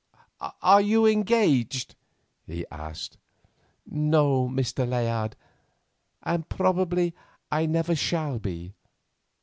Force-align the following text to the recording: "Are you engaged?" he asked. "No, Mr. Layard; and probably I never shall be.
"Are 0.63 0.81
you 0.81 1.05
engaged?" 1.05 1.93
he 2.47 2.65
asked. 2.71 3.19
"No, 3.85 4.49
Mr. 4.49 4.89
Layard; 4.89 5.35
and 6.23 6.49
probably 6.49 7.13
I 7.51 7.67
never 7.67 7.93
shall 7.95 8.39
be. 8.39 8.73